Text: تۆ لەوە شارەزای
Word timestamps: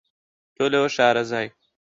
تۆ 0.55 0.63
لەوە 0.73 0.87
شارەزای 0.95 1.47